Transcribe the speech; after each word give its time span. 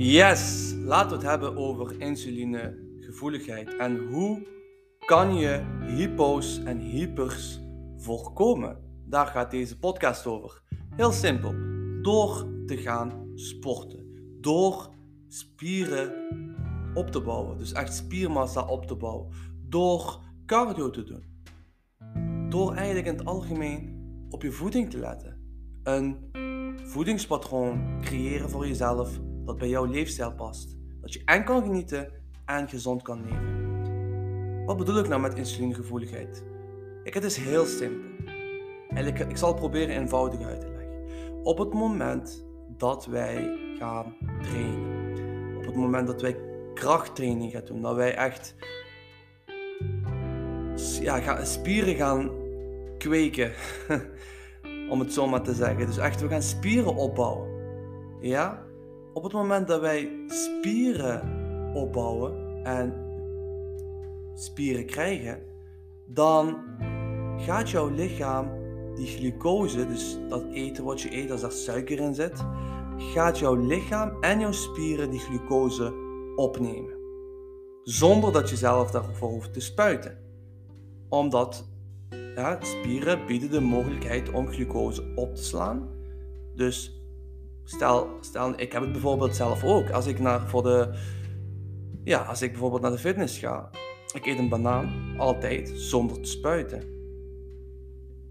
Yes, 0.00 0.74
laten 0.84 1.08
we 1.08 1.14
het 1.14 1.24
hebben 1.24 1.56
over 1.56 2.00
insulinegevoeligheid 2.00 3.76
en 3.76 3.96
hoe 3.96 4.46
kan 5.06 5.34
je 5.34 5.64
hypo's 5.86 6.62
en 6.64 6.78
hypers 6.78 7.60
voorkomen. 7.96 8.78
Daar 9.06 9.26
gaat 9.26 9.50
deze 9.50 9.78
podcast 9.78 10.26
over. 10.26 10.62
Heel 10.96 11.12
simpel, 11.12 11.54
door 12.02 12.46
te 12.66 12.76
gaan 12.76 13.30
sporten, 13.34 14.06
door 14.40 14.90
spieren 15.28 16.12
op 16.94 17.10
te 17.10 17.20
bouwen, 17.20 17.58
dus 17.58 17.72
echt 17.72 17.94
spiermassa 17.94 18.66
op 18.66 18.86
te 18.86 18.96
bouwen, 18.96 19.32
door 19.68 20.20
cardio 20.46 20.90
te 20.90 21.04
doen, 21.04 21.24
door 22.48 22.74
eigenlijk 22.74 23.06
in 23.06 23.16
het 23.16 23.26
algemeen 23.26 23.96
op 24.30 24.42
je 24.42 24.52
voeding 24.52 24.90
te 24.90 24.98
letten, 24.98 25.40
een 25.82 26.30
voedingspatroon 26.84 28.00
creëren 28.00 28.50
voor 28.50 28.66
jezelf 28.66 29.20
dat 29.48 29.58
bij 29.58 29.68
jouw 29.68 29.84
leefstijl 29.84 30.32
past. 30.32 30.76
Dat 31.00 31.12
je 31.12 31.22
en 31.24 31.44
kan 31.44 31.62
genieten 31.62 32.12
en 32.44 32.68
gezond 32.68 33.02
kan 33.02 33.24
leven. 33.24 34.64
Wat 34.64 34.76
bedoel 34.76 34.98
ik 34.98 35.08
nou 35.08 35.20
met 35.20 35.34
insulinegevoeligheid? 35.34 36.44
Kijk, 37.02 37.14
het 37.14 37.24
is 37.24 37.36
heel 37.36 37.64
simpel. 37.64 38.34
Eigenlijk, 38.88 39.30
ik 39.30 39.36
zal 39.36 39.48
het 39.48 39.58
proberen 39.58 39.96
eenvoudig 39.96 40.40
uit 40.40 40.60
te 40.60 40.68
leggen. 40.68 41.42
Op 41.42 41.58
het 41.58 41.72
moment 41.72 42.46
dat 42.76 43.06
wij 43.06 43.58
gaan 43.78 44.14
trainen, 44.42 45.56
op 45.56 45.64
het 45.64 45.74
moment 45.74 46.06
dat 46.06 46.20
wij 46.20 46.36
krachttraining 46.74 47.52
gaan 47.52 47.64
doen, 47.64 47.82
dat 47.82 47.94
wij 47.94 48.14
echt 48.14 48.54
ja, 51.00 51.44
spieren 51.44 51.94
gaan 51.94 52.30
kweken, 52.98 53.52
om 54.90 55.00
het 55.00 55.12
zo 55.12 55.26
maar 55.26 55.42
te 55.42 55.54
zeggen. 55.54 55.86
Dus 55.86 55.98
echt, 55.98 56.20
we 56.20 56.28
gaan 56.28 56.42
spieren 56.42 56.94
opbouwen. 56.94 57.48
Ja? 58.20 58.66
Op 59.18 59.24
het 59.24 59.32
moment 59.32 59.66
dat 59.66 59.80
wij 59.80 60.24
spieren 60.26 61.22
opbouwen 61.74 62.62
en 62.64 62.94
spieren 64.34 64.86
krijgen, 64.86 65.42
dan 66.06 66.58
gaat 67.36 67.70
jouw 67.70 67.88
lichaam 67.88 68.50
die 68.94 69.06
glucose, 69.06 69.86
dus 69.86 70.18
dat 70.28 70.44
eten 70.52 70.84
wat 70.84 71.00
je 71.00 71.16
eet 71.16 71.30
als 71.30 71.40
daar 71.40 71.52
suiker 71.52 72.00
in 72.00 72.14
zit, 72.14 72.44
gaat 72.96 73.38
jouw 73.38 73.54
lichaam 73.54 74.22
en 74.22 74.40
jouw 74.40 74.52
spieren 74.52 75.10
die 75.10 75.20
glucose 75.20 75.92
opnemen. 76.36 76.96
Zonder 77.82 78.32
dat 78.32 78.50
je 78.50 78.56
zelf 78.56 78.90
daarvoor 78.90 79.30
hoeft 79.30 79.52
te 79.52 79.60
spuiten. 79.60 80.18
Omdat 81.08 81.68
ja, 82.34 82.58
spieren 82.60 83.26
bieden 83.26 83.50
de 83.50 83.60
mogelijkheid 83.60 84.30
om 84.30 84.48
glucose 84.48 85.12
op 85.14 85.34
te 85.34 85.44
slaan. 85.44 85.88
Dus 86.54 86.97
Stel, 87.68 88.08
stel, 88.20 88.52
ik 88.56 88.72
heb 88.72 88.82
het 88.82 88.92
bijvoorbeeld 88.92 89.36
zelf 89.36 89.64
ook. 89.64 89.90
Als 89.90 90.06
ik 90.06 90.18
naar 90.18 90.48
voor 90.48 90.62
de, 90.62 90.94
ja, 92.04 92.22
als 92.22 92.42
ik 92.42 92.50
bijvoorbeeld 92.50 92.82
naar 92.82 92.90
de 92.90 92.98
fitness 92.98 93.38
ga, 93.38 93.70
ik 94.14 94.26
eet 94.26 94.38
een 94.38 94.48
banaan 94.48 95.14
altijd 95.18 95.72
zonder 95.74 96.20
te 96.20 96.28
spuiten. 96.28 96.82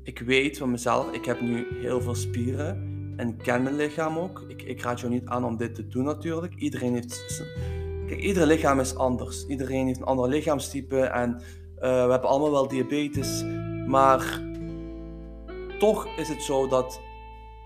Ik 0.03 0.19
weet 0.19 0.57
van 0.57 0.71
mezelf, 0.71 1.11
ik 1.11 1.25
heb 1.25 1.41
nu 1.41 1.67
heel 1.81 2.01
veel 2.01 2.15
spieren 2.15 2.95
en 3.17 3.37
ken 3.37 3.63
mijn 3.63 3.75
lichaam 3.75 4.17
ook. 4.17 4.45
Ik, 4.47 4.61
ik 4.61 4.81
raad 4.81 4.99
jou 4.99 5.13
niet 5.13 5.25
aan 5.25 5.45
om 5.45 5.57
dit 5.57 5.75
te 5.75 5.87
doen 5.87 6.03
natuurlijk. 6.03 6.55
Iedereen 6.55 6.93
heeft, 6.93 7.43
kijk, 8.07 8.21
ieder 8.21 8.45
lichaam 8.45 8.79
is 8.79 8.95
anders. 8.95 9.45
Iedereen 9.47 9.85
heeft 9.85 9.99
een 9.99 10.05
ander 10.05 10.29
lichaamstype 10.29 10.99
en 10.99 11.33
uh, 11.33 11.41
we 11.79 12.11
hebben 12.11 12.29
allemaal 12.29 12.51
wel 12.51 12.67
diabetes, 12.67 13.45
maar 13.87 14.41
toch 15.79 16.07
is 16.17 16.27
het 16.27 16.41
zo 16.41 16.67
dat 16.67 17.05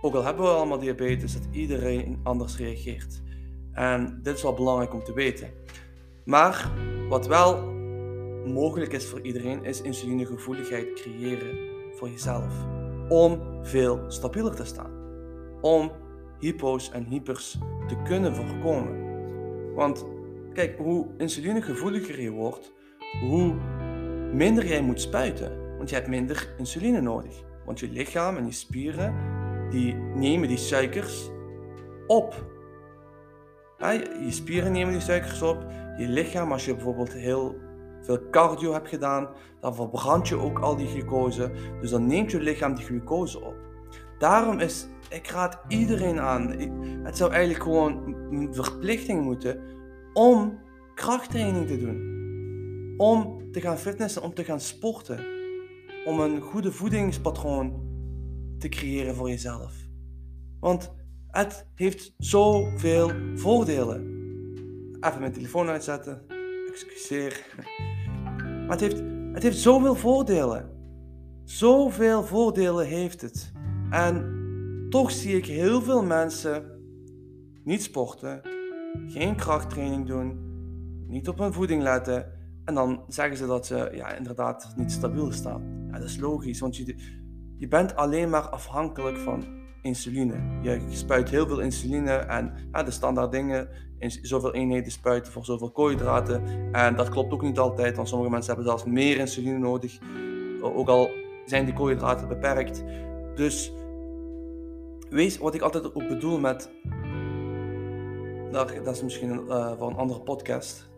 ook 0.02 0.14
al 0.14 0.24
hebben 0.24 0.46
we 0.46 0.52
allemaal 0.52 0.80
diabetes, 0.80 1.34
dat 1.34 1.48
iedereen 1.52 2.20
anders 2.24 2.58
reageert. 2.58 3.22
En 3.72 4.20
dit 4.24 4.36
is 4.36 4.44
wel 4.44 4.54
belangrijk 4.54 4.94
om 4.94 5.04
te 5.04 5.14
weten. 5.14 5.50
Maar 6.26 6.72
wat 7.10 7.28
wel 7.28 7.64
mogelijk 8.46 8.94
is 8.94 9.06
voor 9.06 9.22
iedereen, 9.22 9.64
is 9.64 9.82
insulinegevoeligheid 9.82 10.94
creëren 10.94 11.58
voor 11.94 12.10
jezelf. 12.10 12.54
Om 13.10 13.42
veel 13.62 14.00
stabieler 14.08 14.56
te 14.56 14.66
staan. 14.66 14.92
Om 15.62 15.92
hypo's 16.40 16.92
en 16.92 17.06
hypers 17.06 17.58
te 17.88 17.96
kunnen 18.04 18.36
voorkomen. 18.36 19.10
Want 19.76 20.06
kijk, 20.54 20.78
hoe 20.78 21.08
insulinegevoeliger 21.18 22.22
je 22.22 22.32
wordt, 22.32 22.74
hoe 23.22 23.54
minder 24.34 24.68
jij 24.68 24.82
moet 24.82 25.02
spuiten. 25.02 25.78
Want 25.78 25.90
je 25.90 25.96
hebt 25.96 26.08
minder 26.08 26.54
insuline 26.58 27.02
nodig. 27.02 27.44
Want 27.66 27.80
je 27.80 27.90
lichaam 27.90 28.38
en 28.38 28.46
je 28.46 28.52
spieren 28.52 29.16
die 29.72 29.96
nemen 29.96 30.48
die 30.48 30.58
suikers 30.58 31.30
op. 32.08 32.46
je 33.78 34.32
spieren 34.32 34.72
nemen 34.72 34.92
die 34.92 35.02
suikers 35.02 35.42
op. 35.42 35.66
Je 35.98 36.08
lichaam, 36.08 36.52
als 36.52 36.66
je 36.66 36.74
bijvoorbeeld 36.74 37.14
heel 37.14 37.56
veel 38.02 38.30
cardio 38.30 38.74
hebt 38.74 38.88
gedaan, 38.88 39.30
dan 39.60 39.76
verbrand 39.76 40.28
je 40.28 40.38
ook 40.38 40.60
al 40.60 40.76
die 40.76 40.88
glucose. 40.88 41.52
Dus 41.82 41.90
dan 41.90 42.08
neemt 42.08 42.32
je 42.32 42.40
lichaam 42.40 42.76
die 42.76 42.86
glucose 42.86 43.40
op. 43.40 43.56
Daarom 44.18 44.60
is, 44.60 44.88
ik 45.10 45.28
raad 45.28 45.60
iedereen 45.68 46.20
aan, 46.20 46.50
het 47.04 47.18
zou 47.18 47.32
eigenlijk 47.32 47.64
gewoon 47.64 48.16
een 48.32 48.54
verplichting 48.54 49.24
moeten 49.24 49.62
om 50.14 50.60
krachttraining 50.96 51.68
te 51.68 51.78
doen. 51.78 52.10
Om 52.98 53.52
te 53.52 53.62
gaan 53.62 53.78
fitnessen, 53.78 54.22
om 54.22 54.34
te 54.34 54.44
gaan 54.44 54.60
sporten. 54.60 55.20
Om 56.06 56.20
een 56.20 56.42
goede 56.42 56.72
voedingspatroon 56.72 57.91
te 58.62 58.70
creëren 58.70 59.16
voor 59.16 59.30
jezelf. 59.30 59.74
Want 60.60 60.92
het 61.28 61.68
heeft 61.76 62.14
zoveel 62.18 63.12
voordelen. 63.36 64.20
Even 65.00 65.20
mijn 65.20 65.32
telefoon 65.32 65.68
uitzetten. 65.68 66.22
Excuseer. 66.68 67.46
Maar 68.42 68.80
het 68.80 68.92
heeft, 68.92 69.04
het 69.34 69.44
heeft 69.44 69.58
zoveel 69.58 69.96
voordelen. 69.96 70.70
Zoveel 71.44 72.24
voordelen 72.24 72.88
heeft 72.88 73.22
het. 73.22 73.52
En 73.90 74.36
toch 74.90 75.12
zie 75.12 75.36
ik 75.36 75.46
heel 75.46 75.82
veel 75.82 76.04
mensen 76.04 76.82
niet 77.64 77.84
sporten, 77.84 78.42
geen 79.08 79.36
krachttraining 79.36 80.08
doen, 80.08 80.40
niet 81.08 81.28
op 81.28 81.38
hun 81.38 81.54
voeding 81.54 81.82
letten. 81.84 82.40
En 82.66 82.74
dan 82.74 83.04
zeggen 83.08 83.38
ze 83.38 83.46
dat 83.46 83.66
ze 83.66 83.92
ja, 83.94 84.16
inderdaad 84.16 84.74
niet 84.76 84.92
stabiel 84.92 85.32
staan. 85.32 85.88
Ja, 85.92 86.00
dat 86.00 86.10
is 86.10 86.18
logisch, 86.18 86.60
want 86.60 86.78
je, 86.78 86.96
je 87.62 87.68
bent 87.68 87.96
alleen 87.96 88.30
maar 88.30 88.50
afhankelijk 88.50 89.18
van 89.18 89.44
insuline. 89.82 90.36
Je 90.62 90.80
spuit 90.90 91.30
heel 91.30 91.48
veel 91.48 91.60
insuline 91.60 92.12
en 92.12 92.54
ja, 92.72 92.84
de 92.84 92.92
standaard 92.92 93.32
dingen, 93.32 93.70
zoveel 94.22 94.54
eenheden 94.54 94.92
spuiten 94.92 95.32
voor 95.32 95.46
zoveel 95.46 95.72
koolhydraten. 95.72 96.44
En 96.72 96.96
dat 96.96 97.10
klopt 97.10 97.34
ook 97.34 97.42
niet 97.42 97.60
altijd, 97.60 97.96
want 97.96 98.08
sommige 98.08 98.32
mensen 98.32 98.54
hebben 98.54 98.70
zelfs 98.70 98.86
meer 98.86 99.18
insuline 99.18 99.58
nodig, 99.58 100.00
ook 100.62 100.88
al 100.88 101.10
zijn 101.46 101.66
die 101.66 101.74
koolhydraten 101.74 102.28
beperkt. 102.28 102.84
Dus 103.36 103.74
wees 105.10 105.38
wat 105.38 105.54
ik 105.54 105.62
altijd 105.62 105.96
ook 105.96 106.08
bedoel 106.08 106.40
met, 106.40 106.72
dat 108.52 108.88
is 108.88 109.04
misschien 109.04 109.30
uh, 109.30 109.78
voor 109.78 109.90
een 109.90 109.98
andere 109.98 110.22
podcast, 110.22 110.90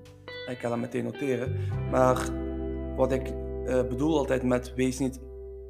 ik 0.49 0.57
ga 0.57 0.69
dat 0.69 0.77
meteen 0.77 1.03
noteren, 1.03 1.55
maar 1.91 2.29
wat 2.95 3.11
ik 3.11 3.33
uh, 3.65 3.81
bedoel 3.87 4.17
altijd 4.17 4.43
met 4.43 4.73
wees 4.75 4.99
niet 4.99 5.19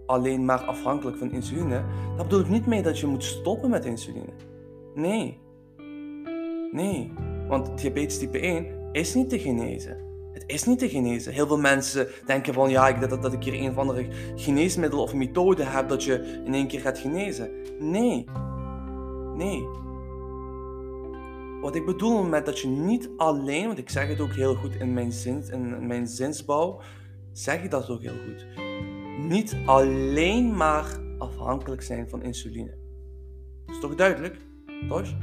alleen 0.06 0.46
maar 0.46 0.60
afhankelijk 0.60 1.18
van 1.18 1.32
insuline, 1.32 1.84
dat 2.18 2.28
bedoel 2.28 2.44
ik 2.44 2.50
niet 2.50 2.66
mee 2.66 2.82
dat 2.82 3.00
je 3.00 3.08
moet 3.08 3.24
stoppen 3.24 3.70
met 3.70 3.86
insuline. 3.86 4.34
Nee. 4.96 5.40
Nee. 6.72 7.14
Want 7.48 7.78
diabetes 7.78 8.18
type 8.18 8.40
1 8.40 8.66
is 8.92 9.14
niet 9.14 9.30
te 9.30 9.40
genezen. 9.40 9.98
Het 10.34 10.44
is 10.48 10.64
niet 10.64 10.80
te 10.80 10.90
genezen. 10.90 11.34
Heel 11.34 11.48
veel 11.48 11.60
mensen 11.60 12.08
denken 12.26 12.54
van 12.54 12.70
ja, 12.70 12.88
ik, 12.88 13.10
dat, 13.10 13.22
dat 13.22 13.34
ik 13.34 13.44
hier 13.44 13.54
een 13.54 13.70
of 13.70 13.78
andere 13.78 14.08
geneesmiddel 14.36 15.02
of 15.02 15.14
methode 15.14 15.64
heb 15.64 15.90
dat 15.90 16.04
je 16.04 16.42
in 16.46 16.54
één 16.54 16.68
keer 16.68 16.80
gaat 16.80 16.98
genezen. 16.98 17.52
Nee. 17.80 18.26
Nee. 19.36 19.68
Wat 21.62 21.76
ik 21.76 21.86
bedoel 21.86 22.24
met 22.24 22.46
dat 22.46 22.60
je 22.60 22.68
niet 22.68 23.10
alleen, 23.18 23.66
want 23.66 23.78
ik 23.78 23.90
zeg 23.90 24.08
het 24.08 24.20
ook 24.20 24.34
heel 24.34 24.56
goed 24.56 24.76
in 24.76 24.94
mijn, 24.94 25.12
zin, 25.12 25.44
in 25.52 25.88
mijn 25.88 26.08
zinsbouw, 26.08 26.82
zeg 27.32 27.64
ik 27.64 27.72
dat 27.72 27.90
ook 27.90 28.02
heel 28.02 28.18
goed 28.26 28.63
niet 29.20 29.56
alleen 29.66 30.56
maar 30.56 31.00
afhankelijk 31.18 31.82
zijn 31.82 32.10
van 32.10 32.22
insuline. 32.22 32.78
Is 33.66 33.80
toch 33.80 33.96
duidelijk? 33.96 34.38
Toch? 34.88 35.16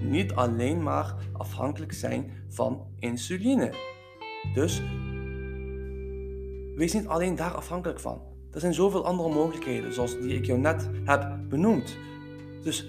Niet 0.00 0.32
alleen 0.32 0.82
maar 0.82 1.14
afhankelijk 1.32 1.92
zijn 1.92 2.32
van 2.48 2.86
insuline. 2.98 3.74
Dus 4.54 4.82
wees 6.74 6.92
niet 6.92 7.06
alleen 7.06 7.34
daar 7.34 7.54
afhankelijk 7.54 8.00
van. 8.00 8.22
Er 8.50 8.60
zijn 8.60 8.74
zoveel 8.74 9.04
andere 9.04 9.28
mogelijkheden, 9.28 9.92
zoals 9.92 10.18
die 10.20 10.34
ik 10.34 10.44
jou 10.44 10.58
net 10.58 10.90
heb 11.04 11.36
benoemd. 11.48 11.96
Dus 12.62 12.86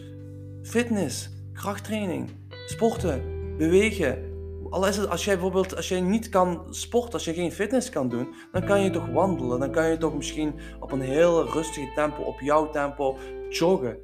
fitness, 0.63 1.29
krachttraining, 1.53 2.29
sporten, 2.65 3.21
bewegen, 3.57 4.26
al 4.69 4.87
is 4.87 5.07
als 5.07 5.25
jij 5.25 5.33
bijvoorbeeld 5.33 5.75
als 5.75 5.87
jij 5.87 6.01
niet 6.01 6.29
kan 6.29 6.65
sporten, 6.69 7.13
als 7.13 7.25
je 7.25 7.33
geen 7.33 7.51
fitness 7.51 7.89
kan 7.89 8.09
doen, 8.09 8.33
dan 8.51 8.65
kan 8.65 8.81
je 8.81 8.89
toch 8.89 9.07
wandelen. 9.07 9.59
Dan 9.59 9.71
kan 9.71 9.89
je 9.89 9.97
toch 9.97 10.15
misschien 10.15 10.53
op 10.79 10.91
een 10.91 11.01
heel 11.01 11.51
rustige 11.51 11.91
tempo, 11.95 12.21
op 12.21 12.39
jouw 12.39 12.69
tempo, 12.69 13.17
joggen. 13.49 13.97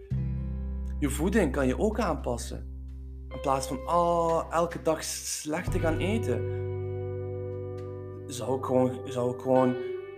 Je 0.99 1.09
voeding 1.09 1.51
kan 1.51 1.67
je 1.67 1.79
ook 1.79 1.99
aanpassen. 1.99 2.71
Een 3.29 3.41
plaats 3.41 3.67
van 3.67 3.77
oh, 3.77 4.43
elke 4.49 4.81
dag 4.81 5.03
slecht 5.03 5.71
te 5.71 5.79
gaan 5.79 5.97
eten, 5.97 6.41
zou 8.27 8.57
ik 8.57 8.65
gewoon, 8.65 9.01
zou 9.05 9.33
ik 9.33 9.41
gewoon 9.41 9.75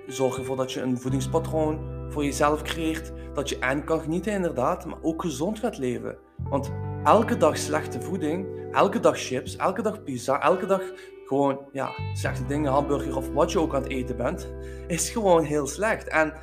zorgen 0.08 0.40
ervoor 0.40 0.56
dat 0.56 0.72
je 0.72 0.82
een 0.82 1.00
voedingspatroon 1.00 1.80
voor 2.10 2.24
jezelf 2.24 2.62
creëert. 2.62 3.12
Dat 3.34 3.50
je 3.50 3.60
en 3.60 3.84
kan 3.84 4.00
genieten 4.00 4.34
inderdaad, 4.34 4.86
maar 4.86 4.98
ook 5.02 5.22
gezond 5.22 5.60
gaat 5.60 5.78
leven. 5.78 6.18
Want 6.50 6.72
elke 7.04 7.38
dag 7.38 7.58
slechte 7.58 8.02
voeding, 8.02 8.48
elke 8.76 9.00
dag 9.00 9.18
chips, 9.18 9.56
elke 9.56 9.82
dag 9.82 10.04
pizza, 10.04 10.42
elke 10.42 10.66
dag 10.66 10.82
gewoon 11.26 11.60
ja, 11.72 11.92
slechte 12.14 12.46
dingen, 12.46 12.72
hamburger 12.72 13.18
of 13.18 13.30
wat 13.30 13.52
je 13.52 13.60
ook 13.60 13.76
aan 13.76 13.82
het 13.82 13.92
eten 13.92 14.18
bent, 14.18 14.54
is 14.88 15.10
gewoon 15.10 15.44
heel 15.44 15.68
slecht. 15.68 16.08
En 16.08 16.34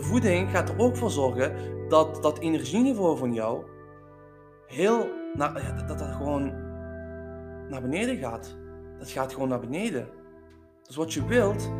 voeding 0.00 0.50
gaat 0.50 0.68
er 0.68 0.78
ook 0.78 0.96
voor 0.96 1.10
zorgen 1.10 1.54
dat 1.88 2.22
dat 2.22 2.38
energieniveau 2.38 3.18
van 3.18 3.34
jou 3.34 3.64
heel, 4.66 5.08
dat 5.86 5.98
dat 5.98 6.12
gewoon 6.16 6.44
naar 7.68 7.82
beneden 7.82 8.16
gaat. 8.16 8.56
Dat 8.98 9.10
gaat 9.10 9.32
gewoon 9.32 9.48
naar 9.48 9.60
beneden. 9.60 10.08
Dus 10.82 10.96
wat 10.96 11.12
je 11.12 11.26
wilt, 11.26 11.70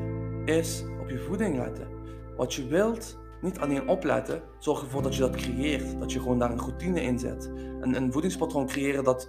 is 0.44 0.84
op 1.00 1.08
je 1.08 1.18
voeding 1.18 1.56
letten. 1.56 1.88
Wat 2.36 2.54
je 2.54 2.66
wilt, 2.66 3.18
niet 3.46 3.58
alleen 3.58 3.88
opletten, 3.88 4.42
zorg 4.58 4.82
ervoor 4.82 5.02
dat 5.02 5.14
je 5.14 5.20
dat 5.20 5.36
creëert. 5.36 5.98
Dat 6.00 6.12
je 6.12 6.20
gewoon 6.20 6.38
daar 6.38 6.50
een 6.50 6.58
routine 6.58 7.02
in 7.02 7.18
zet. 7.18 7.50
Een, 7.80 7.96
een 7.96 8.12
voedingspatroon 8.12 8.66
creëren 8.66 9.04
dat, 9.04 9.28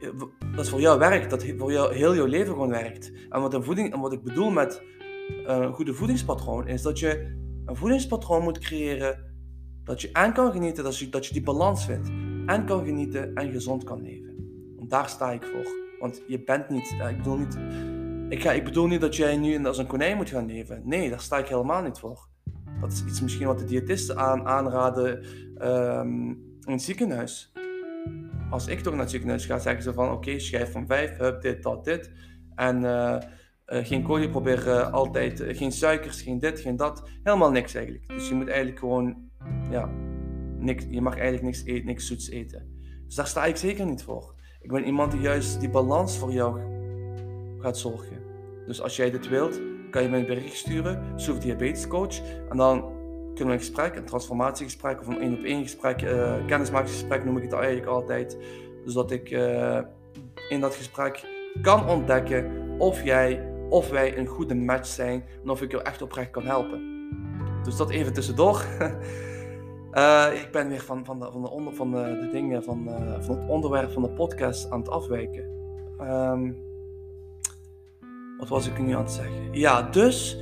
eh, 0.00 0.08
dat 0.56 0.68
voor 0.68 0.80
jou 0.80 0.98
werkt. 0.98 1.30
Dat 1.30 1.44
voor 1.56 1.72
jou, 1.72 1.94
heel 1.94 2.14
jouw 2.14 2.26
leven 2.26 2.52
gewoon 2.52 2.70
werkt. 2.70 3.12
En 3.28 3.40
wat, 3.40 3.54
een 3.54 3.64
voeding, 3.64 3.92
en 3.92 4.00
wat 4.00 4.12
ik 4.12 4.22
bedoel 4.22 4.50
met 4.50 4.82
uh, 5.28 5.44
een 5.46 5.72
goede 5.72 5.94
voedingspatroon, 5.94 6.68
is 6.68 6.82
dat 6.82 6.98
je 6.98 7.36
een 7.64 7.76
voedingspatroon 7.76 8.42
moet 8.42 8.58
creëren 8.58 9.30
dat 9.84 10.00
je 10.00 10.08
aan 10.12 10.32
kan 10.32 10.52
genieten, 10.52 10.84
dat 10.84 10.98
je, 10.98 11.08
dat 11.08 11.26
je 11.26 11.32
die 11.32 11.42
balans 11.42 11.84
vindt. 11.84 12.08
En 12.46 12.64
kan 12.66 12.84
genieten 12.84 13.34
en 13.34 13.52
gezond 13.52 13.84
kan 13.84 14.02
leven. 14.02 14.34
Want 14.76 14.90
daar 14.90 15.08
sta 15.08 15.32
ik 15.32 15.42
voor. 15.42 15.80
Want 15.98 16.22
je 16.26 16.42
bent 16.42 16.68
niet, 16.68 16.96
ik 17.10 17.16
bedoel 17.16 17.36
niet, 17.36 17.58
ik, 18.28 18.42
ga, 18.42 18.52
ik 18.52 18.64
bedoel 18.64 18.86
niet 18.86 19.00
dat 19.00 19.16
jij 19.16 19.36
nu 19.36 19.66
als 19.66 19.78
een 19.78 19.86
konijn 19.86 20.16
moet 20.16 20.30
gaan 20.30 20.46
leven. 20.46 20.82
Nee, 20.84 21.10
daar 21.10 21.20
sta 21.20 21.38
ik 21.38 21.48
helemaal 21.48 21.82
niet 21.82 21.98
voor. 21.98 22.30
Dat 22.82 22.92
is 22.92 23.04
iets 23.04 23.20
misschien 23.20 23.46
wat 23.46 23.58
de 23.58 23.64
diëtisten 23.64 24.16
aan, 24.16 24.46
aanraden 24.46 25.24
um, 25.68 26.28
in 26.64 26.72
het 26.72 26.82
ziekenhuis. 26.82 27.52
Als 28.50 28.66
ik 28.66 28.80
toch 28.80 28.92
naar 28.92 29.02
het 29.02 29.10
ziekenhuis 29.10 29.46
ga, 29.46 29.58
zeggen 29.58 29.82
ze 29.82 29.92
van 29.92 30.10
oké, 30.10 30.38
schijf 30.38 30.72
van 30.72 30.86
vijf, 30.86 31.16
hup, 31.16 31.42
dit, 31.42 31.62
dat, 31.62 31.84
dit. 31.84 32.10
En 32.54 32.82
uh, 32.82 33.16
uh, 33.66 33.84
geen 33.84 34.02
koolje, 34.02 34.30
probeer 34.30 34.66
uh, 34.66 34.92
altijd 34.92 35.44
geen 35.46 35.72
suikers, 35.72 36.22
geen 36.22 36.38
dit, 36.38 36.60
geen 36.60 36.76
dat. 36.76 37.08
Helemaal 37.22 37.50
niks 37.50 37.74
eigenlijk. 37.74 38.08
Dus 38.08 38.28
je 38.28 38.34
moet 38.34 38.48
eigenlijk 38.48 38.78
gewoon, 38.78 39.16
ja, 39.70 39.90
niks, 40.58 40.84
je 40.88 41.00
mag 41.00 41.14
eigenlijk 41.14 41.44
niks, 41.44 41.64
eten, 41.64 41.86
niks 41.86 42.06
zoets 42.06 42.30
eten. 42.30 42.80
Dus 43.06 43.14
daar 43.14 43.26
sta 43.26 43.44
ik 43.44 43.56
zeker 43.56 43.86
niet 43.86 44.02
voor. 44.02 44.34
Ik 44.60 44.72
ben 44.72 44.84
iemand 44.84 45.12
die 45.12 45.20
juist 45.20 45.60
die 45.60 45.70
balans 45.70 46.18
voor 46.18 46.32
jou 46.32 46.60
gaat 47.58 47.78
zorgen. 47.78 48.16
Dus 48.66 48.80
als 48.80 48.96
jij 48.96 49.10
dit 49.10 49.28
wilt, 49.28 49.60
kan 49.92 50.02
je 50.02 50.08
mij 50.08 50.20
een 50.20 50.26
bericht 50.26 50.56
sturen, 50.56 51.20
zoek 51.20 51.40
diabetescoach. 51.40 52.20
En 52.48 52.56
dan 52.56 52.80
kunnen 53.34 53.46
we 53.46 53.52
een 53.52 53.66
gesprek, 53.66 53.96
een 53.96 54.04
transformatiegesprek 54.04 55.00
of 55.00 55.06
een 55.06 55.20
één 55.20 55.38
op 55.38 55.44
één 55.44 55.62
gesprek, 55.62 56.02
uh, 56.02 56.34
kennismakingsgesprek 56.46 57.24
noem 57.24 57.36
ik 57.36 57.42
het 57.42 57.52
eigenlijk 57.52 57.86
altijd. 57.86 58.36
Zodat 58.84 59.10
ik 59.10 59.30
uh, 59.30 59.78
in 60.48 60.60
dat 60.60 60.74
gesprek 60.74 61.26
kan 61.62 61.88
ontdekken 61.88 62.50
of 62.78 63.04
jij 63.04 63.50
of 63.68 63.90
wij 63.90 64.18
een 64.18 64.26
goede 64.26 64.54
match 64.54 64.86
zijn 64.86 65.24
en 65.42 65.50
of 65.50 65.62
ik 65.62 65.70
jou 65.70 65.82
echt 65.82 66.02
oprecht 66.02 66.30
kan 66.30 66.44
helpen. 66.44 66.90
Dus 67.62 67.76
dat 67.76 67.90
even 67.90 68.12
tussendoor. 68.12 68.64
uh, 69.92 70.26
ik 70.42 70.48
ben 70.52 70.68
weer 70.68 70.82
van, 70.82 71.04
van, 71.04 71.18
de, 71.18 71.28
van, 71.32 71.42
de, 71.42 71.50
onder, 71.50 71.74
van 71.74 71.90
de, 71.90 72.28
dingen, 72.32 72.64
van, 72.64 72.88
van 73.20 73.38
het 73.38 73.48
onderwerp 73.48 73.90
van 73.90 74.02
de 74.02 74.10
podcast 74.10 74.70
aan 74.70 74.78
het 74.78 74.88
afwijken. 74.88 75.44
Um, 76.00 76.71
wat 78.42 78.50
was 78.50 78.66
ik 78.66 78.78
nu 78.78 78.94
aan 78.94 79.02
het 79.02 79.12
zeggen? 79.12 79.52
Ja, 79.52 79.82
dus 79.82 80.36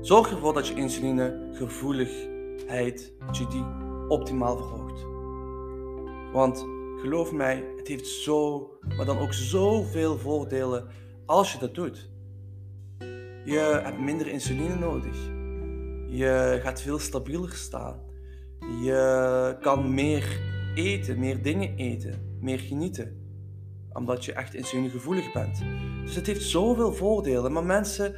zorg 0.00 0.30
ervoor 0.30 0.52
dat 0.52 0.68
je 0.68 0.74
insulinegevoeligheid, 0.74 3.12
dat 3.26 3.36
je 3.36 3.46
die 3.46 3.64
optimaal 4.08 4.56
verhoogt. 4.56 5.06
Want 6.32 6.66
geloof 7.00 7.32
mij, 7.32 7.64
het 7.76 7.88
heeft 7.88 8.06
zo, 8.06 8.70
maar 8.96 9.06
dan 9.06 9.18
ook 9.18 9.32
zoveel 9.32 10.18
voordelen 10.18 10.86
als 11.26 11.52
je 11.52 11.58
dat 11.58 11.74
doet. 11.74 12.10
Je 13.44 13.80
hebt 13.82 14.00
minder 14.00 14.26
insuline 14.26 14.78
nodig. 14.78 15.16
Je 16.08 16.58
gaat 16.62 16.82
veel 16.82 16.98
stabieler 16.98 17.52
staan. 17.52 18.00
Je 18.82 19.56
kan 19.60 19.94
meer 19.94 20.40
eten, 20.74 21.18
meer 21.18 21.42
dingen 21.42 21.76
eten, 21.76 22.36
meer 22.40 22.58
genieten 22.58 23.25
omdat 23.96 24.24
je 24.24 24.32
echt 24.32 24.54
insulinegevoelig 24.54 25.32
bent. 25.32 25.62
Dus 26.04 26.14
het 26.14 26.26
heeft 26.26 26.42
zoveel 26.42 26.92
voordelen, 26.92 27.52
maar 27.52 27.64
mensen 27.64 28.14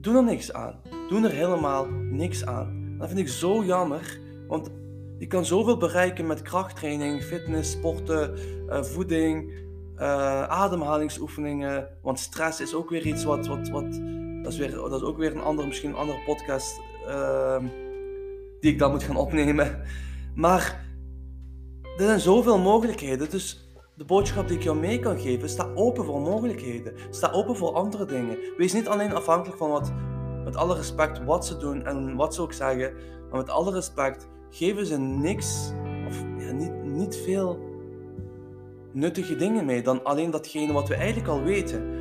doen 0.00 0.16
er 0.16 0.24
niks 0.24 0.52
aan. 0.52 0.80
Doen 1.08 1.24
er 1.24 1.30
helemaal 1.30 1.86
niks 2.10 2.46
aan. 2.46 2.94
Dat 2.98 3.08
vind 3.08 3.20
ik 3.20 3.28
zo 3.28 3.64
jammer, 3.64 4.20
want 4.48 4.70
je 5.18 5.26
kan 5.26 5.44
zoveel 5.44 5.76
bereiken 5.76 6.26
met 6.26 6.42
krachttraining, 6.42 7.22
fitness, 7.22 7.70
sporten, 7.70 8.38
uh, 8.68 8.82
voeding, 8.82 9.52
uh, 9.96 10.42
ademhalingsoefeningen. 10.42 11.88
Want 12.02 12.18
stress 12.18 12.60
is 12.60 12.74
ook 12.74 12.90
weer 12.90 13.06
iets 13.06 13.24
wat, 13.24 13.46
wat, 13.46 13.68
wat 13.68 14.00
dat, 14.42 14.52
is 14.52 14.58
weer, 14.58 14.70
dat 14.70 14.92
is 14.92 15.02
ook 15.02 15.16
weer 15.16 15.32
een 15.32 15.42
andere, 15.42 15.68
misschien 15.68 15.90
een 15.90 15.96
andere 15.96 16.22
podcast 16.24 16.80
uh, 17.06 17.58
die 18.60 18.72
ik 18.72 18.78
dan 18.78 18.90
moet 18.90 19.02
gaan 19.02 19.16
opnemen. 19.16 19.82
Maar 20.34 20.84
er 21.96 22.04
zijn 22.04 22.20
zoveel 22.20 22.58
mogelijkheden, 22.58 23.30
dus 23.30 23.65
de 23.96 24.04
boodschap 24.04 24.48
die 24.48 24.56
ik 24.56 24.62
jou 24.62 24.78
mee 24.78 24.98
kan 24.98 25.18
geven, 25.18 25.48
sta 25.48 25.70
open 25.74 26.04
voor 26.04 26.20
mogelijkheden. 26.20 26.92
Sta 27.10 27.30
open 27.30 27.56
voor 27.56 27.72
andere 27.72 28.04
dingen. 28.04 28.38
Wees 28.56 28.72
niet 28.72 28.88
alleen 28.88 29.14
afhankelijk 29.14 29.58
van 29.58 29.70
wat, 29.70 29.92
met 30.44 30.56
alle 30.56 30.74
respect, 30.74 31.24
wat 31.24 31.46
ze 31.46 31.56
doen 31.56 31.84
en 31.84 32.16
wat 32.16 32.34
ze 32.34 32.42
ook 32.42 32.52
zeggen. 32.52 32.94
Maar 33.30 33.38
met 33.38 33.50
alle 33.50 33.72
respect, 33.72 34.28
geven 34.50 34.86
ze 34.86 34.98
niks 34.98 35.72
of 36.08 36.24
ja, 36.38 36.52
niet, 36.52 36.84
niet 36.84 37.16
veel 37.16 37.58
nuttige 38.92 39.36
dingen 39.36 39.64
mee 39.64 39.82
dan 39.82 40.04
alleen 40.04 40.30
datgene 40.30 40.72
wat 40.72 40.88
we 40.88 40.94
eigenlijk 40.94 41.28
al 41.28 41.42
weten. 41.42 41.94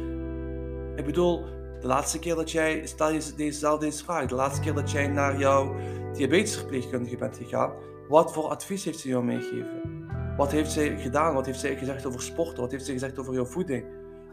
Ik 0.96 1.06
bedoel, 1.06 1.44
de 1.80 1.88
laatste 1.88 2.20
keer 2.20 2.36
dat 2.36 2.52
jij, 2.52 2.86
stel 2.86 3.12
je 3.12 3.34
deze, 3.36 3.78
deze 3.80 4.04
vraag, 4.04 4.26
de 4.26 4.36
laatste 4.36 4.62
keer 4.62 4.74
dat 4.74 4.92
jij 4.92 5.08
naar 5.08 5.40
jouw 5.40 5.76
diabetesverpleegkundige 6.14 7.18
bent 7.18 7.38
gegaan, 7.38 7.74
wat 8.08 8.34
voor 8.34 8.48
advies 8.48 8.84
heeft 8.84 9.00
ze 9.00 9.08
jou 9.08 9.24
meegegeven? 9.24 9.95
Wat 10.38 10.52
heeft 10.52 10.72
zij 10.72 10.98
gedaan? 10.98 11.34
Wat 11.34 11.46
heeft 11.46 11.60
zij 11.60 11.76
gezegd 11.76 12.06
over 12.06 12.22
sporten? 12.22 12.62
Wat 12.62 12.72
heeft 12.72 12.86
zij 12.86 12.94
gezegd 12.94 13.20
over 13.20 13.34
jouw 13.34 13.46
voeding? 13.46 13.86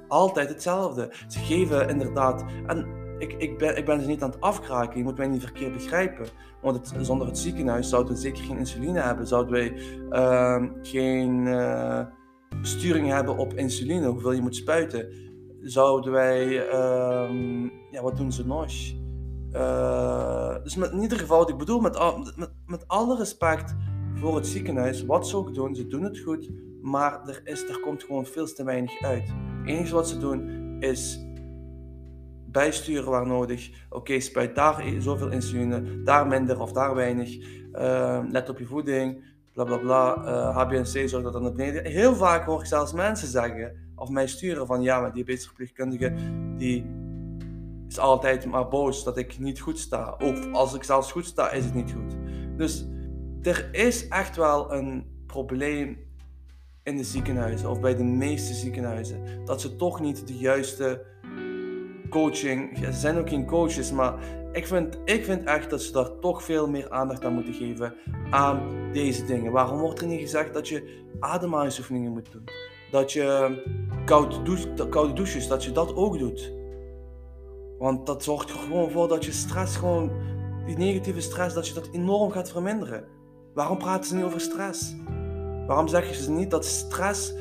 Altijd 0.08 0.48
hetzelfde. 0.48 1.12
Ze 1.28 1.38
geven 1.38 1.88
inderdaad. 1.88 2.44
En 2.66 2.86
ik, 3.18 3.32
ik, 3.32 3.58
ben, 3.58 3.76
ik 3.76 3.84
ben 3.84 4.00
ze 4.00 4.06
niet 4.06 4.22
aan 4.22 4.30
het 4.30 4.40
afkraken. 4.40 4.98
Je 4.98 5.04
moet 5.04 5.16
mij 5.16 5.26
niet 5.26 5.42
verkeerd 5.42 5.72
begrijpen. 5.72 6.26
Want 6.60 6.92
zonder 7.00 7.26
het 7.26 7.38
ziekenhuis 7.38 7.88
zouden 7.88 8.12
we 8.12 8.20
zeker 8.20 8.44
geen 8.44 8.58
insuline 8.58 9.00
hebben. 9.00 9.26
Zouden 9.26 9.52
wij 9.52 9.72
uh, 10.10 10.62
geen 10.82 11.46
uh, 11.46 12.00
sturing 12.62 13.08
hebben 13.08 13.36
op 13.36 13.54
insuline, 13.54 14.06
hoeveel 14.06 14.32
je 14.32 14.40
moet 14.40 14.56
spuiten. 14.56 15.08
Zouden 15.60 16.12
wij. 16.12 16.46
Uh, 16.46 17.70
ja, 17.90 18.02
wat 18.02 18.16
doen 18.16 18.32
ze 18.32 18.46
nog? 18.46 18.66
Uh, 19.52 20.54
dus 20.62 20.76
in 20.76 21.00
ieder 21.00 21.18
geval, 21.18 21.48
ik 21.48 21.56
bedoel 21.56 21.80
met, 21.80 21.98
met, 22.36 22.52
met 22.66 22.88
alle 22.88 23.16
respect 23.16 23.74
voor 24.14 24.36
het 24.36 24.46
ziekenhuis, 24.46 25.04
wat 25.04 25.28
ze 25.28 25.36
ook 25.36 25.54
doen, 25.54 25.74
ze 25.74 25.86
doen 25.86 26.02
het 26.02 26.18
goed, 26.18 26.50
maar 26.82 27.28
er, 27.28 27.40
is, 27.44 27.68
er 27.68 27.80
komt 27.80 28.02
gewoon 28.02 28.26
veel 28.26 28.46
te 28.46 28.64
weinig 28.64 29.02
uit. 29.02 29.28
Het 29.28 29.68
enige 29.68 29.94
wat 29.94 30.08
ze 30.08 30.18
doen 30.18 30.50
is 30.80 31.26
bijsturen 32.46 33.10
waar 33.10 33.26
nodig. 33.26 33.70
Oké, 33.90 34.20
spuit 34.20 34.54
daar 34.54 34.84
zoveel 34.98 35.30
insuline, 35.30 36.02
daar 36.02 36.26
minder 36.26 36.60
of 36.60 36.72
daar 36.72 36.94
weinig. 36.94 37.36
Uh, 37.72 38.20
let 38.28 38.48
op 38.48 38.58
je 38.58 38.66
voeding, 38.66 39.24
bla 39.52 39.64
bla 39.64 39.76
bla. 39.76 40.16
Uh, 40.16 40.48
eh, 40.48 40.70
HbA1c 40.70 41.04
zorgt 41.04 41.32
dat 41.32 41.42
naar 41.42 41.52
beneden. 41.52 41.84
Heel 41.84 42.14
vaak 42.14 42.44
hoor 42.44 42.60
ik 42.60 42.66
zelfs 42.66 42.92
mensen 42.92 43.28
zeggen 43.28 43.90
of 43.94 44.08
mij 44.08 44.26
sturen 44.26 44.66
van 44.66 44.82
ja, 44.82 45.00
maar 45.00 45.12
diabetesverpleegkundige 45.12 46.12
die 46.56 46.86
is 47.88 47.98
altijd 47.98 48.46
maar 48.46 48.68
boos 48.68 49.04
dat 49.04 49.16
ik 49.16 49.38
niet 49.38 49.60
goed 49.60 49.78
sta. 49.78 50.16
Of 50.18 50.52
als 50.52 50.74
ik 50.74 50.84
zelfs 50.84 51.12
goed 51.12 51.26
sta, 51.26 51.50
is 51.50 51.64
het 51.64 51.74
niet 51.74 51.92
goed. 51.92 52.16
Dus 52.56 52.86
er 53.42 53.68
is 53.72 54.08
echt 54.08 54.36
wel 54.36 54.72
een 54.72 55.06
probleem 55.26 55.98
in 56.82 56.96
de 56.96 57.04
ziekenhuizen, 57.04 57.70
of 57.70 57.80
bij 57.80 57.96
de 57.96 58.04
meeste 58.04 58.54
ziekenhuizen, 58.54 59.44
dat 59.44 59.60
ze 59.60 59.76
toch 59.76 60.00
niet 60.00 60.26
de 60.26 60.36
juiste 60.36 61.04
coaching. 62.10 62.78
Ze 62.78 62.92
zijn 62.92 63.18
ook 63.18 63.28
geen 63.28 63.46
coaches, 63.46 63.92
maar 63.92 64.14
ik 64.52 64.66
vind, 64.66 64.98
ik 65.04 65.24
vind 65.24 65.44
echt 65.44 65.70
dat 65.70 65.82
ze 65.82 65.92
daar 65.92 66.18
toch 66.18 66.42
veel 66.42 66.68
meer 66.68 66.90
aandacht 66.90 67.24
aan 67.24 67.34
moeten 67.34 67.54
geven 67.54 67.94
aan 68.30 68.60
deze 68.92 69.24
dingen. 69.24 69.52
Waarom 69.52 69.78
wordt 69.78 70.00
er 70.00 70.06
niet 70.06 70.20
gezegd 70.20 70.54
dat 70.54 70.68
je 70.68 71.04
ademhalingsoefeningen 71.20 72.12
moet 72.12 72.32
doen? 72.32 72.44
Dat 72.90 73.12
je 73.12 73.56
koude, 74.04 74.88
koude 74.88 75.12
douches, 75.12 75.48
dat 75.48 75.64
je 75.64 75.72
dat 75.72 75.94
ook 75.94 76.18
doet. 76.18 76.52
Want 77.78 78.06
dat 78.06 78.22
zorgt 78.22 78.50
er 78.50 78.56
gewoon 78.56 78.90
voor 78.90 79.08
dat 79.08 79.24
je 79.24 79.32
stress 79.32 79.76
gewoon, 79.76 80.10
die 80.66 80.76
negatieve 80.76 81.20
stress, 81.20 81.54
dat 81.54 81.68
je 81.68 81.74
dat 81.74 81.88
enorm 81.92 82.30
gaat 82.30 82.50
verminderen. 82.50 83.04
Waarom 83.54 83.78
praten 83.78 84.04
ze 84.04 84.14
niet 84.14 84.24
over 84.24 84.40
stress? 84.40 84.94
Waarom 85.66 85.88
zeg 85.88 86.08
je 86.08 86.22
ze 86.22 86.30
niet 86.30 86.50
dat 86.50 86.64
stress 86.64 87.34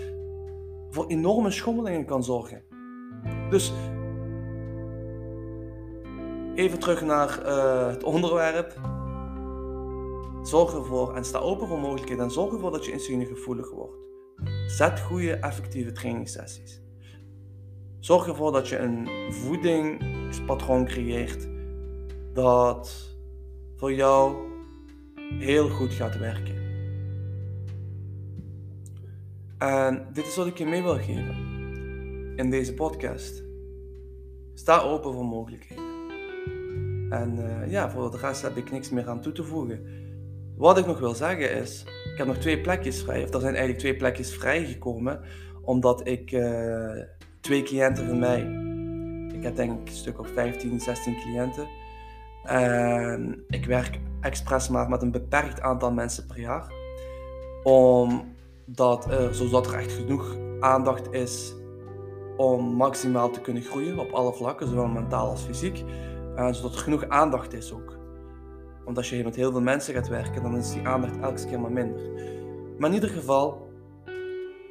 voor 0.90 1.08
enorme 1.08 1.52
schommelingen 1.52 2.06
kan 2.06 2.24
zorgen? 2.24 2.64
Dus 3.50 3.74
even 6.56 6.80
terug 6.80 7.02
naar 7.02 7.46
uh, 7.46 7.88
het 7.88 8.04
onderwerp. 8.04 8.80
Zorg 10.42 10.74
ervoor 10.74 11.16
en 11.16 11.24
sta 11.24 11.40
open 11.40 11.68
voor 11.68 11.80
mogelijkheden 11.80 12.24
en 12.24 12.32
zorg 12.32 12.54
ervoor 12.54 12.72
dat 12.72 12.86
je 12.86 12.92
insulinegevoelig 12.92 13.72
wordt. 13.72 13.96
Zet 14.68 15.00
goede, 15.00 15.34
effectieve 15.34 15.92
trainingssessies. 15.92 16.82
Zorg 18.00 18.28
ervoor 18.28 18.52
dat 18.52 18.68
je 18.68 18.78
een 18.78 19.10
voedingspatroon 19.34 20.86
creëert 20.86 21.50
dat 22.34 23.16
voor 23.76 23.94
jou 23.94 24.51
heel 25.40 25.70
goed 25.70 25.94
gaat 25.94 26.18
werken. 26.18 26.56
En 29.58 30.08
dit 30.14 30.26
is 30.28 30.36
wat 30.36 30.48
ik 30.48 30.58
je 30.58 30.66
mee 30.66 30.82
wil 30.82 30.98
geven 30.98 31.36
in 32.36 32.50
deze 32.50 32.74
podcast. 32.74 33.44
Sta 34.54 34.80
open 34.80 35.14
voor 35.14 35.26
mogelijkheden. 35.26 35.84
En 37.10 37.38
uh, 37.38 37.72
ja, 37.72 37.90
voor 37.90 38.12
de 38.12 38.18
rest 38.18 38.42
heb 38.42 38.58
ik 38.58 38.72
niks 38.72 38.90
meer 38.90 39.08
aan 39.08 39.22
toe 39.22 39.32
te 39.32 39.44
voegen. 39.44 39.86
Wat 40.58 40.78
ik 40.78 40.86
nog 40.86 41.00
wil 41.00 41.14
zeggen 41.14 41.52
is, 41.52 41.82
ik 42.12 42.18
heb 42.18 42.28
nog 42.28 42.38
twee 42.38 42.62
plekjes 42.62 43.02
vrij. 43.02 43.24
Of 43.24 43.34
er 43.34 43.40
zijn 43.40 43.56
eigenlijk 43.56 43.80
twee 43.80 43.96
plekjes 43.96 44.34
vrijgekomen, 44.34 45.20
omdat 45.62 46.08
ik 46.08 46.32
uh, 46.32 47.02
twee 47.42 47.64
cliënten 47.64 48.08
van 48.08 48.20
mij, 48.20 48.40
ik 49.38 49.44
heb 49.44 49.56
denk 49.56 49.82
ik 49.82 49.88
een 49.88 49.96
stuk 49.96 50.20
of 50.20 50.30
15, 50.30 50.80
16 50.80 51.16
cliënten. 51.16 51.68
En 52.44 53.44
ik 53.48 53.66
werk 53.66 54.00
expres 54.22 54.70
maar 54.70 54.90
met 54.90 55.02
een 55.02 55.12
beperkt 55.12 55.62
aantal 55.62 55.92
mensen 55.92 56.26
per 56.26 56.40
jaar. 56.40 56.74
Omdat 57.64 59.12
er, 59.12 59.36
zodat 59.36 59.68
er 59.68 59.74
echt 59.74 59.92
genoeg 59.92 60.38
aandacht 60.60 61.12
is 61.14 61.56
om 62.38 62.76
maximaal 62.76 63.30
te 63.30 63.42
kunnen 63.42 63.64
groeien 63.64 64.00
op 64.00 64.12
alle 64.12 64.34
vlakken, 64.34 64.68
zowel 64.68 64.88
mentaal 64.88 65.30
als 65.30 65.42
fysiek. 65.42 65.84
En 66.36 66.56
zodat 66.56 66.74
er 66.74 66.80
genoeg 66.80 67.08
aandacht 67.08 67.54
is 67.54 67.74
ook. 67.74 68.00
Want 68.86 68.98
als 68.98 69.10
je 69.10 69.24
met 69.24 69.36
heel 69.36 69.52
veel 69.52 69.62
mensen 69.62 69.94
gaat 69.94 70.08
werken, 70.08 70.44
dan 70.44 70.58
is 70.58 70.74
die 70.74 70.88
aandacht 70.88 71.20
elke 71.20 71.46
keer 71.46 71.60
maar 71.60 71.72
minder. 71.72 72.02
Maar 72.78 72.90
in 72.90 72.96
ieder 72.96 73.10
geval, 73.10 73.70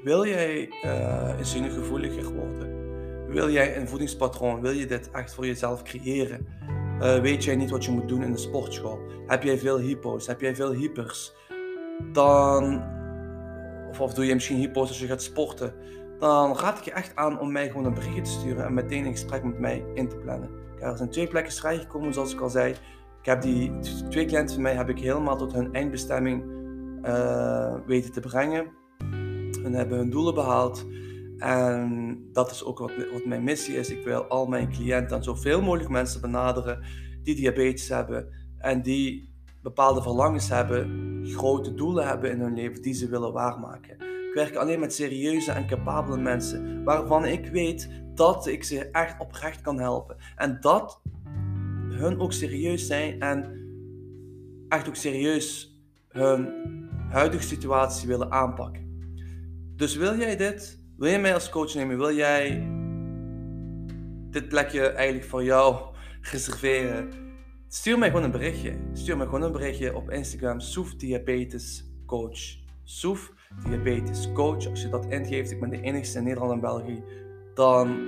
wil 0.02 0.26
jij 0.26 0.70
uh, 0.84 1.38
insulinegevoeliger 1.38 2.34
worden? 2.34 2.78
Wil 3.28 3.50
jij 3.50 3.76
een 3.76 3.88
voedingspatroon? 3.88 4.60
Wil 4.60 4.70
je 4.70 4.86
dit 4.86 5.10
echt 5.10 5.34
voor 5.34 5.46
jezelf 5.46 5.82
creëren? 5.82 6.46
Uh, 7.00 7.18
weet 7.18 7.44
jij 7.44 7.56
niet 7.56 7.70
wat 7.70 7.84
je 7.84 7.90
moet 7.90 8.08
doen 8.08 8.22
in 8.22 8.32
de 8.32 8.38
sportschool? 8.38 9.00
Heb 9.26 9.42
jij 9.42 9.58
veel 9.58 9.78
hypo's? 9.78 10.26
Heb 10.26 10.40
jij 10.40 10.54
veel 10.54 10.72
hypers? 10.72 11.32
Dan, 12.12 12.82
of, 13.90 14.00
of 14.00 14.14
doe 14.14 14.26
je 14.26 14.34
misschien 14.34 14.56
hypo's 14.56 14.88
als 14.88 15.00
je 15.00 15.06
gaat 15.06 15.22
sporten? 15.22 15.74
Dan 16.18 16.56
raad 16.56 16.78
ik 16.78 16.84
je 16.84 16.92
echt 16.92 17.16
aan 17.16 17.40
om 17.40 17.52
mij 17.52 17.68
gewoon 17.68 17.84
een 17.84 17.94
berichtje 17.94 18.22
te 18.22 18.30
sturen 18.30 18.64
en 18.64 18.74
meteen 18.74 19.04
een 19.04 19.10
gesprek 19.10 19.44
met 19.44 19.58
mij 19.58 19.84
in 19.94 20.08
te 20.08 20.16
plannen. 20.16 20.50
er 20.80 20.96
zijn 20.96 21.10
twee 21.10 21.26
plekken 21.26 21.52
vrijgekomen, 21.52 22.14
zoals 22.14 22.32
ik 22.32 22.40
al 22.40 22.50
zei. 22.50 22.70
Ik 23.20 23.26
heb 23.26 23.42
die 23.42 23.78
twee 24.08 24.24
cliënten 24.24 24.54
van 24.54 24.62
mij 24.62 24.74
heb 24.74 24.88
ik 24.88 24.98
helemaal 24.98 25.36
tot 25.36 25.52
hun 25.52 25.72
eindbestemming 25.72 26.44
uh, 27.04 27.74
weten 27.86 28.12
te 28.12 28.20
brengen. 28.20 28.66
En 29.64 29.72
hebben 29.72 29.98
hun 29.98 30.10
doelen 30.10 30.34
behaald. 30.34 30.86
En 31.40 32.18
dat 32.32 32.50
is 32.50 32.64
ook 32.64 32.78
wat, 32.78 32.92
wat 33.12 33.24
mijn 33.24 33.44
missie 33.44 33.76
is. 33.76 33.90
Ik 33.90 34.04
wil 34.04 34.24
al 34.24 34.46
mijn 34.46 34.70
cliënten 34.70 35.16
en 35.16 35.22
zoveel 35.22 35.62
mogelijk 35.62 35.88
mensen 35.88 36.20
benaderen 36.20 36.84
die 37.22 37.34
diabetes 37.34 37.88
hebben 37.88 38.28
en 38.58 38.82
die 38.82 39.34
bepaalde 39.62 40.02
verlangens 40.02 40.48
hebben, 40.48 41.26
grote 41.26 41.74
doelen 41.74 42.06
hebben 42.06 42.30
in 42.30 42.40
hun 42.40 42.54
leven 42.54 42.82
die 42.82 42.94
ze 42.94 43.08
willen 43.08 43.32
waarmaken. 43.32 43.94
Ik 44.28 44.34
werk 44.34 44.56
alleen 44.56 44.80
met 44.80 44.94
serieuze 44.94 45.52
en 45.52 45.66
capabele 45.66 46.16
mensen 46.16 46.84
waarvan 46.84 47.24
ik 47.24 47.46
weet 47.46 47.90
dat 48.14 48.46
ik 48.46 48.64
ze 48.64 48.90
echt 48.90 49.20
oprecht 49.20 49.60
kan 49.60 49.78
helpen. 49.78 50.16
En 50.36 50.58
dat 50.60 51.02
hun 51.88 52.20
ook 52.20 52.32
serieus 52.32 52.86
zijn 52.86 53.20
en 53.20 53.58
echt 54.68 54.88
ook 54.88 54.96
serieus 54.96 55.78
hun 56.08 56.48
huidige 57.08 57.42
situatie 57.42 58.08
willen 58.08 58.30
aanpakken. 58.32 58.88
Dus 59.76 59.96
wil 59.96 60.18
jij 60.18 60.36
dit? 60.36 60.79
Wil 61.00 61.10
je 61.10 61.18
mij 61.18 61.34
als 61.34 61.48
coach 61.48 61.74
nemen? 61.74 61.98
Wil 61.98 62.14
jij 62.14 62.68
dit 64.30 64.48
plekje 64.48 64.86
eigenlijk 64.86 65.28
voor 65.28 65.44
jou 65.44 65.76
reserveren? 66.20 67.10
Stuur 67.68 67.98
mij 67.98 68.08
gewoon 68.08 68.24
een 68.24 68.30
berichtje. 68.30 68.74
Stuur 68.92 69.16
mij 69.16 69.26
gewoon 69.26 69.42
een 69.42 69.52
berichtje 69.52 69.96
op 69.96 70.10
Instagram. 70.10 70.60
Soef 70.60 70.94
Diabetes 70.94 71.84
Coach. 72.06 72.38
Soef 72.84 73.32
Diabetes 73.64 74.32
Coach. 74.32 74.66
Als 74.66 74.82
je 74.82 74.88
dat 74.88 75.06
ingeeft, 75.06 75.50
ik 75.50 75.60
ben 75.60 75.70
de 75.70 75.80
enigste 75.80 76.18
in 76.18 76.24
Nederland 76.24 76.52
en 76.52 76.60
België. 76.60 77.02
Dan 77.54 77.98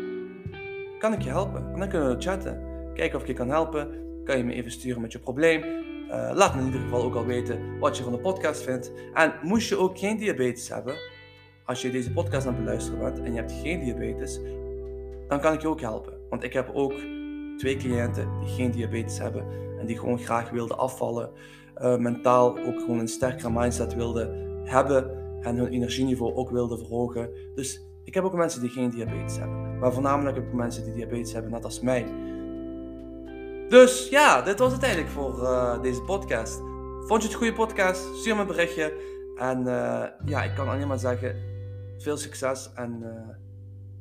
kan 0.99 1.13
ik 1.13 1.23
je 1.23 1.31
helpen. 1.31 1.73
En 1.73 1.79
dan 1.79 1.89
kunnen 1.89 2.17
we 2.17 2.23
chatten. 2.23 2.63
Kijken 2.95 3.17
of 3.17 3.23
ik 3.23 3.29
je 3.29 3.35
kan 3.35 3.49
helpen. 3.49 3.89
Kan 4.25 4.39
je 4.39 4.45
me 4.45 4.53
even 4.53 4.71
sturen 4.71 5.01
met 5.01 5.13
je 5.13 5.19
probleem. 5.19 5.63
Uh, 5.63 6.31
laat 6.35 6.55
me 6.55 6.61
in 6.61 6.67
ieder 6.67 6.81
geval 6.81 7.03
ook 7.03 7.15
al 7.15 7.27
weten 7.27 7.79
wat 7.79 7.97
je 7.97 8.03
van 8.03 8.13
de 8.13 8.19
podcast 8.19 8.63
vindt. 8.63 8.93
En 9.15 9.35
moest 9.43 9.69
je 9.69 9.77
ook 9.77 9.99
geen 9.99 10.17
diabetes 10.17 10.69
hebben, 10.69 10.95
als 11.65 11.83
je 11.83 11.91
deze 11.91 12.13
podcast 12.13 12.47
aan 12.47 12.55
het 12.55 12.65
beluisteren 12.65 13.01
bent 13.01 13.19
en 13.19 13.33
je 13.33 13.39
hebt 13.39 13.53
geen 13.53 13.81
diabetes, 13.81 14.41
dan 15.29 15.41
kan 15.41 15.53
ik 15.53 15.61
je 15.61 15.69
ook 15.69 15.81
helpen. 15.81 16.13
Want 16.31 16.43
ik 16.43 16.53
heb 16.53 16.71
ook 16.75 16.95
twee 17.57 17.77
cliënten 17.77 18.29
die 18.41 18.49
geen 18.49 18.71
diabetes 18.71 19.19
hebben 19.19 19.47
en 19.79 19.87
die 19.87 19.99
gewoon 19.99 20.19
graag 20.19 20.51
wilden 20.51 20.79
afvallen, 20.79 21.31
uh, 21.83 21.97
mentaal 21.97 22.59
ook 22.59 22.81
gewoon 22.81 22.99
een 22.99 23.09
sterkere 23.09 23.51
mindset 23.51 23.95
wilden 23.95 24.51
hebben 24.65 25.11
en 25.41 25.57
hun 25.57 25.69
energieniveau 25.69 26.35
ook 26.35 26.51
wilden 26.51 26.79
verhogen. 26.79 27.31
Dus 27.55 27.87
ik 28.05 28.15
heb 28.15 28.25
ook 28.25 28.35
mensen 28.35 28.61
die 28.61 28.71
geen 28.71 28.91
diabetes 28.91 29.39
hebben, 29.39 29.79
maar 29.79 29.93
voornamelijk 29.93 30.37
heb 30.37 30.47
ik 30.47 30.53
mensen 30.53 30.85
die 30.85 30.95
diabetes 30.95 31.33
hebben, 31.33 31.51
net 31.51 31.65
als 31.65 31.81
mij. 31.81 32.07
Dus 33.69 34.09
ja, 34.09 34.43
dit 34.43 34.59
was 34.59 34.73
het 34.73 34.83
eigenlijk 34.83 35.13
voor 35.13 35.39
uh, 35.39 35.83
deze 35.83 36.03
podcast. 36.03 36.61
Vond 37.07 37.23
je 37.23 37.29
het 37.29 37.33
een 37.33 37.47
goede 37.47 37.53
podcast? 37.53 38.17
Stuur 38.17 38.35
me 38.35 38.41
een 38.41 38.47
berichtje. 38.47 38.93
En 39.37 39.59
uh, 39.59 40.05
ja, 40.25 40.43
ik 40.43 40.55
kan 40.55 40.69
alleen 40.69 40.89
maar 40.89 40.99
zeggen, 40.99 41.37
veel 42.03 42.17
succes 42.17 42.73
en 42.75 43.01
uh, 43.03 43.35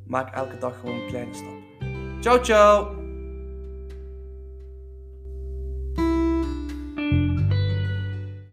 maak 0.05 0.36
elke 0.36 0.58
dag 0.58 0.79
gewoon 0.79 0.96
een 0.96 1.08
kleine 1.08 1.34
stap. 1.34 1.89
Ciao, 2.22 2.43
ciao! 2.43 3.00